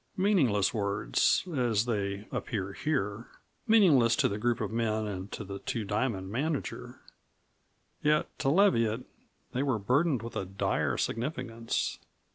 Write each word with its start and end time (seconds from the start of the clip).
Meaningless 0.17 0.73
words, 0.73 1.47
as 1.55 1.85
they 1.85 2.27
appear 2.31 2.73
here; 2.73 3.27
meaningless 3.67 4.15
to 4.15 4.27
the 4.27 4.39
group 4.39 4.59
of 4.59 4.71
men 4.71 5.05
and 5.05 5.31
to 5.31 5.43
the 5.43 5.59
Two 5.59 5.85
Diamond 5.85 6.31
manager; 6.31 7.01
yet 8.01 8.25
to 8.39 8.49
Leviatt 8.49 9.01
they 9.51 9.61
were 9.61 9.77
burdened 9.77 10.23
with 10.23 10.35
a 10.35 10.45
dire 10.45 10.97
significance. 10.97 11.99